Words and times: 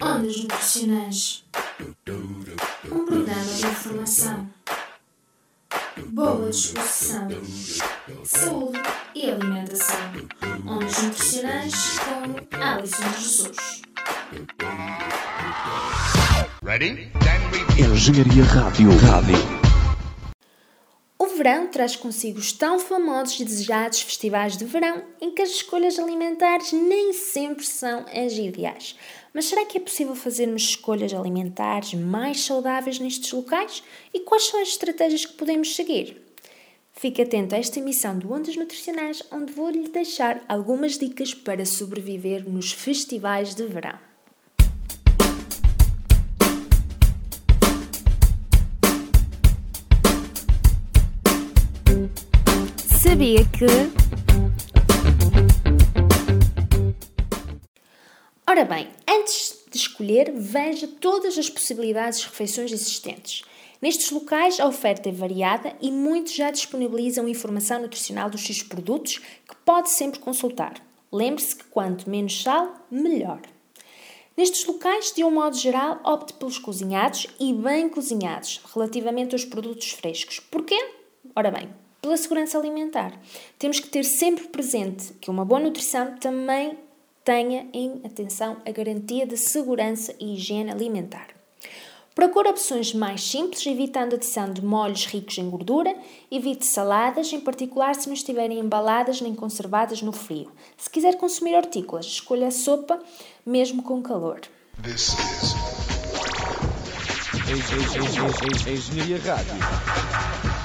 Ondas 0.00 0.36
Nutricionais 0.36 1.44
Um 1.80 3.06
programa 3.06 3.44
de 3.44 3.66
informação, 3.66 4.50
boa 6.08 6.50
disposição, 6.50 7.28
saúde 8.24 8.78
e 9.14 9.30
alimentação. 9.30 9.96
Ondas 10.66 11.02
Nutricionais 11.02 11.98
com 11.98 12.56
Alison 12.62 13.12
Jesus. 13.18 13.82
Ready? 16.62 17.10
Engenharia 17.78 18.44
Rádio. 18.44 18.90
Rádio. 18.98 19.55
Verão 21.46 21.68
traz 21.68 21.94
consigo 21.94 22.40
os 22.40 22.50
tão 22.50 22.76
famosos 22.76 23.38
e 23.38 23.44
desejados 23.44 24.00
festivais 24.00 24.56
de 24.56 24.64
verão 24.64 25.04
em 25.20 25.30
que 25.30 25.40
as 25.40 25.50
escolhas 25.50 25.96
alimentares 25.96 26.72
nem 26.72 27.12
sempre 27.12 27.64
são 27.64 28.04
as 28.12 28.32
ideais. 28.32 28.96
Mas 29.32 29.44
será 29.44 29.64
que 29.64 29.78
é 29.78 29.80
possível 29.80 30.16
fazermos 30.16 30.62
escolhas 30.62 31.14
alimentares 31.14 31.94
mais 31.94 32.40
saudáveis 32.40 32.98
nestes 32.98 33.30
locais? 33.30 33.80
E 34.12 34.18
quais 34.18 34.48
são 34.48 34.60
as 34.60 34.70
estratégias 34.70 35.24
que 35.24 35.34
podemos 35.34 35.76
seguir? 35.76 36.20
Fique 36.92 37.22
atento 37.22 37.54
a 37.54 37.58
esta 37.58 37.78
emissão 37.78 38.18
de 38.18 38.26
Ondas 38.26 38.56
Nutricionais, 38.56 39.22
onde 39.30 39.52
vou-lhe 39.52 39.86
deixar 39.86 40.44
algumas 40.48 40.98
dicas 40.98 41.32
para 41.32 41.64
sobreviver 41.64 42.42
nos 42.50 42.72
festivais 42.72 43.54
de 43.54 43.64
verão. 43.68 44.15
Sabia 53.16 53.46
que. 53.46 53.64
Ora 58.46 58.62
bem, 58.66 58.90
antes 59.08 59.64
de 59.70 59.78
escolher, 59.78 60.34
veja 60.36 60.86
todas 60.86 61.38
as 61.38 61.48
possibilidades 61.48 62.20
de 62.20 62.26
refeições 62.26 62.70
existentes. 62.72 63.42
Nestes 63.80 64.10
locais, 64.10 64.60
a 64.60 64.66
oferta 64.66 65.08
é 65.08 65.12
variada 65.12 65.74
e 65.80 65.90
muitos 65.90 66.34
já 66.34 66.50
disponibilizam 66.50 67.26
informação 67.26 67.80
nutricional 67.80 68.28
dos 68.28 68.44
seus 68.44 68.62
produtos 68.62 69.16
que 69.48 69.56
pode 69.64 69.88
sempre 69.88 70.20
consultar. 70.20 70.74
Lembre-se 71.10 71.56
que 71.56 71.64
quanto 71.64 72.10
menos 72.10 72.42
sal, 72.42 72.86
melhor. 72.90 73.40
Nestes 74.36 74.66
locais, 74.66 75.14
de 75.14 75.24
um 75.24 75.30
modo 75.30 75.56
geral, 75.56 76.02
opte 76.04 76.34
pelos 76.34 76.58
cozinhados 76.58 77.28
e 77.40 77.54
bem 77.54 77.88
cozinhados, 77.88 78.60
relativamente 78.74 79.34
aos 79.34 79.46
produtos 79.46 79.92
frescos. 79.92 80.38
Porquê? 80.38 80.76
Ora 81.34 81.50
bem, 81.50 81.70
pela 82.06 82.16
segurança 82.16 82.56
alimentar. 82.56 83.12
Temos 83.58 83.80
que 83.80 83.88
ter 83.88 84.04
sempre 84.04 84.46
presente 84.46 85.12
que 85.14 85.28
uma 85.28 85.44
boa 85.44 85.58
nutrição 85.58 86.14
também 86.18 86.78
tenha 87.24 87.66
em 87.72 88.00
atenção 88.04 88.58
a 88.64 88.70
garantia 88.70 89.26
de 89.26 89.36
segurança 89.36 90.14
e 90.20 90.34
higiene 90.34 90.70
alimentar. 90.70 91.26
Procure 92.14 92.48
opções 92.48 92.94
mais 92.94 93.28
simples, 93.28 93.66
evitando 93.66 94.12
a 94.12 94.16
adição 94.16 94.52
de 94.52 94.64
molhos 94.64 95.04
ricos 95.06 95.36
em 95.36 95.50
gordura. 95.50 95.94
Evite 96.30 96.64
saladas, 96.64 97.32
em 97.32 97.40
particular 97.40 97.94
se 97.96 98.06
não 98.06 98.14
estiverem 98.14 98.60
embaladas 98.60 99.20
nem 99.20 99.34
conservadas 99.34 100.00
no 100.00 100.12
frio. 100.12 100.50
Se 100.78 100.88
quiser 100.88 101.16
consumir 101.16 101.56
hortícolas, 101.56 102.06
escolha 102.06 102.46
a 102.46 102.52
sopa, 102.52 103.02
mesmo 103.44 103.82
com 103.82 104.00
calor. 104.00 104.40
This 104.82 105.10
is 105.10 105.56
Engenharia 108.66 109.18
Rádio. 109.18 110.55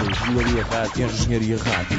Engenharia 0.00 0.64
Rádio. 0.64 1.04
Engenharia 1.04 1.56
Rádio. 1.58 1.98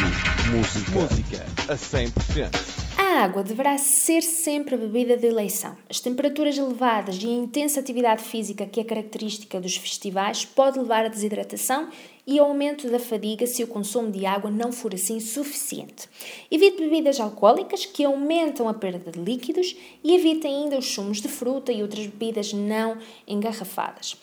Música. 0.50 0.92
Música 0.92 1.46
a 1.70 1.76
100%. 1.76 2.92
A 2.98 3.24
água 3.24 3.44
deverá 3.44 3.78
ser 3.78 4.24
sempre 4.24 4.74
a 4.74 4.78
bebida 4.78 5.16
de 5.16 5.28
eleição. 5.28 5.78
As 5.88 6.00
temperaturas 6.00 6.58
elevadas 6.58 7.22
e 7.22 7.28
a 7.28 7.32
intensa 7.32 7.80
atividade 7.80 8.24
física 8.24 8.66
que 8.66 8.80
é 8.80 8.84
característica 8.84 9.62
dos 9.62 9.76
festivais 9.78 10.46
pode 10.46 10.80
levar 10.80 11.06
à 11.06 11.10
desidratação 11.10 11.90
e 12.26 12.40
ao 12.40 12.48
aumento 12.48 12.90
da 12.90 12.98
fadiga 12.98 13.46
se 13.46 13.64
o 13.64 13.68
consumo 13.68 14.10
de 14.12 14.26
água 14.26 14.50
não 14.50 14.72
for 14.72 14.96
assim 14.96 15.20
suficiente. 15.20 16.10
Evite 16.50 16.78
bebidas 16.78 17.20
alcoólicas 17.20 17.86
que 17.86 18.04
aumentam 18.04 18.68
a 18.68 18.74
perda 18.74 19.12
de 19.12 19.20
líquidos 19.20 19.76
e 20.04 20.16
evite 20.16 20.48
ainda 20.48 20.80
os 20.80 20.92
sumos 20.92 21.22
de 21.22 21.28
fruta 21.28 21.72
e 21.72 21.84
outras 21.84 22.08
bebidas 22.08 22.52
não 22.52 22.98
engarrafadas. 23.28 24.14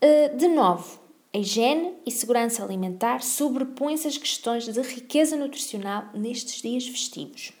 Uh, 0.00 0.36
De 0.36 0.46
novo, 0.46 1.03
a 1.34 1.38
higiene 1.38 1.94
e 2.06 2.12
segurança 2.12 2.62
alimentar 2.62 3.20
sobrepõem-se 3.20 4.06
às 4.06 4.16
questões 4.16 4.68
de 4.68 4.80
riqueza 4.80 5.36
nutricional 5.36 6.04
nestes 6.14 6.62
dias 6.62 6.86
festivos. 6.86 7.52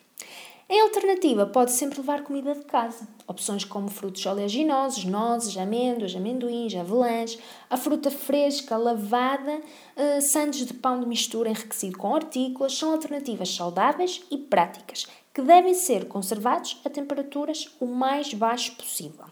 Em 0.68 0.80
alternativa, 0.80 1.44
pode 1.44 1.72
sempre 1.72 1.98
levar 1.98 2.22
comida 2.22 2.54
de 2.54 2.64
casa. 2.64 3.06
Opções 3.26 3.64
como 3.64 3.88
frutos 3.88 4.24
oleaginosos, 4.24 5.04
nozes, 5.04 5.56
amêndoas, 5.58 6.14
amendoins, 6.14 6.74
avelãs, 6.74 7.36
a 7.68 7.76
fruta 7.76 8.12
fresca, 8.12 8.76
lavada, 8.76 9.60
eh, 9.96 10.20
sandes 10.20 10.64
de 10.64 10.72
pão 10.72 11.00
de 11.00 11.06
mistura 11.06 11.50
enriquecido 11.50 11.98
com 11.98 12.12
hortícolas 12.12 12.78
são 12.78 12.92
alternativas 12.92 13.54
saudáveis 13.54 14.22
e 14.30 14.38
práticas 14.38 15.06
que 15.34 15.42
devem 15.42 15.74
ser 15.74 16.06
conservados 16.06 16.80
a 16.84 16.88
temperaturas 16.88 17.68
o 17.80 17.86
mais 17.86 18.32
baixo 18.32 18.76
possível. 18.76 19.24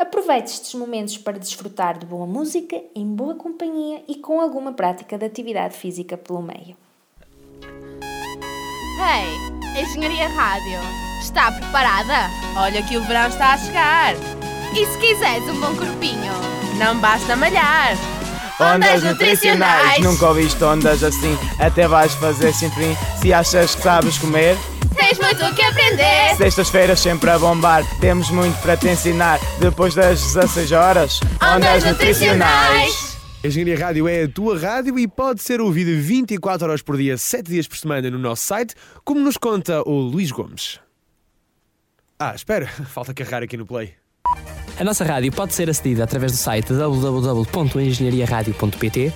Aproveite 0.00 0.50
estes 0.50 0.72
momentos 0.72 1.18
para 1.18 1.38
desfrutar 1.38 1.98
de 1.98 2.06
boa 2.06 2.26
música, 2.26 2.80
em 2.96 3.04
boa 3.04 3.34
companhia 3.34 4.02
e 4.08 4.14
com 4.14 4.40
alguma 4.40 4.72
prática 4.72 5.18
de 5.18 5.26
atividade 5.26 5.76
física 5.76 6.16
pelo 6.16 6.40
meio. 6.40 6.74
Ei, 8.98 9.82
Engenharia 9.82 10.26
Rádio, 10.28 10.80
está 11.20 11.52
preparada? 11.52 12.30
Olha 12.56 12.82
que 12.82 12.96
o 12.96 13.02
verão 13.02 13.28
está 13.28 13.52
a 13.52 13.58
chegar. 13.58 14.14
E 14.74 14.86
se 14.86 14.98
quiseres 14.98 15.46
um 15.50 15.60
bom 15.60 15.76
corpinho, 15.76 16.32
não 16.78 16.98
basta 16.98 17.36
malhar. 17.36 17.94
Ondas 18.58 19.02
nutricionais, 19.02 20.02
nunca 20.02 20.28
ouviste 20.28 20.64
ondas 20.64 21.04
assim, 21.04 21.36
até 21.58 21.86
vais 21.86 22.14
fazer 22.14 22.54
sempre 22.54 22.96
se 23.20 23.34
achas 23.34 23.74
que 23.74 23.82
sabes 23.82 24.16
comer. 24.16 24.56
Tens 25.00 25.18
muito 25.18 25.42
o 25.46 25.54
que 25.54 25.62
aprender. 25.62 26.36
Sextas-feiras 26.36 27.00
sempre 27.00 27.30
a 27.30 27.38
bombar, 27.38 27.82
temos 28.00 28.30
muito 28.30 28.60
para 28.60 28.76
te 28.76 28.86
ensinar. 28.86 29.40
Depois 29.58 29.94
das 29.94 30.20
16 30.34 30.72
horas, 30.72 31.20
Ondas 31.42 31.84
nutricionais. 31.84 33.16
A 33.42 33.46
Engenharia 33.46 33.78
Rádio 33.78 34.06
é 34.06 34.24
a 34.24 34.28
tua 34.28 34.58
rádio 34.58 34.98
e 34.98 35.08
pode 35.08 35.40
ser 35.42 35.58
ouvida 35.58 35.90
24 35.90 36.68
horas 36.68 36.82
por 36.82 36.98
dia, 36.98 37.16
7 37.16 37.50
dias 37.50 37.66
por 37.66 37.78
semana 37.78 38.10
no 38.10 38.18
nosso 38.18 38.42
site, 38.42 38.74
como 39.02 39.20
nos 39.20 39.38
conta 39.38 39.82
o 39.88 39.98
Luís 39.98 40.30
Gomes. 40.30 40.78
Ah, 42.18 42.34
espera, 42.34 42.66
falta 42.86 43.14
carregar 43.14 43.42
aqui 43.42 43.56
no 43.56 43.64
play. 43.64 43.99
A 44.80 44.84
nossa 44.84 45.04
rádio 45.04 45.30
pode 45.30 45.52
ser 45.52 45.68
acedida 45.68 46.04
através 46.04 46.32
do 46.32 46.38
site 46.38 46.72
www.engenhariaradio.pt. 46.72 49.08
Uh, 49.08 49.12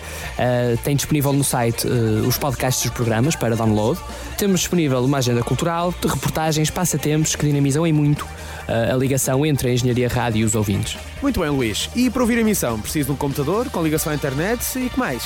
tem 0.85 0.95
disponível 0.95 1.33
no 1.33 1.43
site 1.43 1.87
uh, 1.87 2.29
os 2.29 2.37
podcasts 2.37 2.85
dos 2.85 2.93
programas 2.93 3.35
para 3.35 3.57
download. 3.57 3.99
Temos 4.37 4.61
disponível 4.61 5.03
uma 5.03 5.17
agenda 5.17 5.43
cultural, 5.43 5.95
de 5.99 6.07
reportagens, 6.07 6.69
passatempos 6.69 7.35
que 7.35 7.47
dinamizam 7.47 7.87
em 7.87 7.95
muito 7.95 8.25
uh, 8.25 8.93
a 8.93 8.95
ligação 8.95 9.47
entre 9.47 9.71
a 9.71 9.73
Engenharia 9.73 10.07
Rádio 10.07 10.43
e 10.43 10.45
os 10.45 10.55
ouvintes. 10.55 10.99
Muito 11.23 11.41
bem, 11.41 11.49
Luís. 11.49 11.89
E 11.97 12.11
para 12.11 12.21
ouvir 12.21 12.37
a 12.37 12.43
emissão, 12.43 12.79
preciso 12.79 13.07
de 13.07 13.13
um 13.13 13.17
computador 13.17 13.71
com 13.71 13.83
ligação 13.83 14.13
à 14.13 14.15
internet 14.15 14.79
e 14.79 14.91
que 14.91 14.99
mais? 14.99 15.23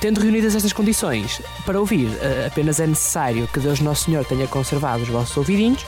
Tendo 0.00 0.22
reunidas 0.22 0.54
estas 0.54 0.72
condições, 0.72 1.42
para 1.66 1.78
ouvir 1.78 2.08
apenas 2.46 2.80
é 2.80 2.86
necessário 2.86 3.46
que 3.46 3.60
Deus 3.60 3.78
Nosso 3.80 4.06
Senhor 4.06 4.24
tenha 4.24 4.46
conservado 4.46 5.02
os 5.02 5.08
vossos 5.10 5.36
ouvidinhos 5.36 5.84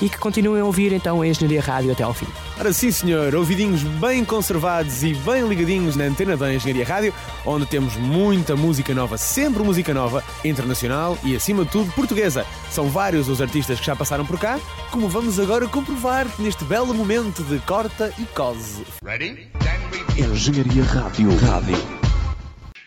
e 0.00 0.08
que 0.08 0.18
continuem 0.18 0.60
a 0.60 0.64
ouvir 0.64 0.92
então 0.92 1.20
a 1.20 1.26
Engenharia 1.26 1.60
Rádio 1.60 1.92
até 1.92 2.02
ao 2.02 2.14
fim. 2.14 2.26
Ora 2.58 2.72
sim, 2.72 2.90
senhor, 2.90 3.34
ouvidinhos 3.34 3.82
bem 3.82 4.24
conservados 4.24 5.02
e 5.02 5.14
bem 5.14 5.46
ligadinhos 5.48 5.96
na 5.96 6.04
antena 6.04 6.36
da 6.36 6.52
Engenharia 6.52 6.84
Rádio, 6.84 7.14
onde 7.44 7.66
temos 7.66 7.96
muita 7.96 8.56
música 8.56 8.94
nova, 8.94 9.18
sempre 9.18 9.62
música 9.62 9.92
nova, 9.94 10.22
internacional 10.44 11.18
e, 11.24 11.34
acima 11.34 11.64
de 11.64 11.70
tudo, 11.70 11.90
portuguesa. 11.92 12.46
São 12.70 12.88
vários 12.88 13.28
os 13.28 13.40
artistas 13.40 13.80
que 13.80 13.86
já 13.86 13.96
passaram 13.96 14.26
por 14.26 14.38
cá, 14.38 14.58
como 14.90 15.08
vamos 15.08 15.38
agora 15.38 15.66
comprovar 15.68 16.26
neste 16.38 16.64
belo 16.64 16.94
momento 16.94 17.42
de 17.42 17.58
corta 17.60 18.12
e 18.18 18.24
cose. 18.26 18.84
ready? 19.04 19.48
Then 19.60 19.80
we 19.92 20.04
Engenharia 20.22 20.84
Rádio. 20.84 21.36
Rádio. 21.38 22.03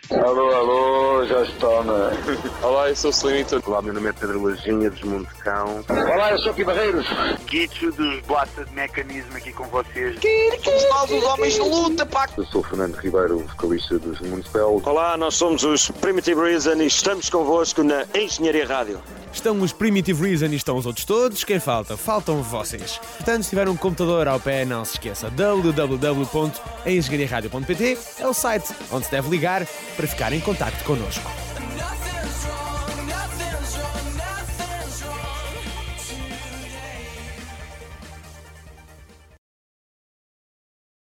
Alô, 0.09 0.55
alô, 0.55 1.25
já 1.25 1.43
está, 1.43 1.83
né? 1.83 2.17
Olá, 2.63 2.87
eu 2.87 2.95
sou 2.95 3.09
o 3.09 3.13
Selenito. 3.13 3.61
Olá, 3.65 3.81
meu 3.81 3.93
nome 3.93 4.07
é 4.07 4.13
Pedro 4.13 4.41
Lajinha, 4.41 4.89
dos 4.89 5.01
Montecão. 5.01 5.83
Olá, 5.89 6.31
eu 6.31 6.39
sou 6.39 6.53
Aqui 6.53 6.63
Barreiros. 6.63 7.05
Guicho 7.45 7.91
dos 7.91 8.21
Blasta 8.21 8.63
de 8.63 8.73
Mecanismo 8.73 9.35
aqui 9.35 9.51
com 9.51 9.65
vocês. 9.65 10.15
Nós, 10.89 11.11
os 11.11 11.23
homens 11.23 11.55
de 11.55 11.59
luta, 11.59 12.05
pá! 12.05 12.25
Eu 12.37 12.45
sou 12.45 12.61
o 12.61 12.63
Fernando 12.63 12.95
Ribeiro, 12.95 13.39
vocalista 13.39 13.99
dos 13.99 14.21
Municipal. 14.21 14.81
Olá, 14.85 15.17
nós 15.17 15.35
somos 15.35 15.65
os 15.65 15.91
Primitive 15.91 16.39
Reason 16.39 16.75
e 16.75 16.87
estamos 16.87 17.29
convosco 17.29 17.83
na 17.83 18.05
Engenharia 18.15 18.65
Rádio. 18.65 19.01
Estão 19.33 19.59
os 19.59 19.73
Primitive 19.73 20.29
Reason 20.29 20.45
e 20.47 20.55
estão 20.55 20.77
os 20.77 20.85
outros 20.85 21.03
todos. 21.05 21.43
Quem 21.43 21.59
falta? 21.59 21.97
Faltam 21.97 22.41
vocês. 22.41 22.97
Portanto, 23.17 23.43
se 23.43 23.49
tiver 23.49 23.67
um 23.67 23.75
computador 23.75 24.25
ao 24.27 24.39
pé, 24.39 24.63
não 24.63 24.85
se 24.85 24.93
esqueça. 24.93 25.29
www.engenhariaradio.pt 25.29 27.97
é 28.19 28.27
o 28.27 28.33
site 28.33 28.73
onde 28.91 29.05
se 29.05 29.11
deve 29.11 29.29
ligar 29.29 29.67
para 29.97 30.07
ficar 30.07 30.31
em 30.31 30.39
contacto 30.39 30.83
connosco. 30.85 31.46